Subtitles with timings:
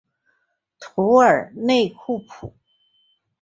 [0.79, 2.55] 图尔内库普。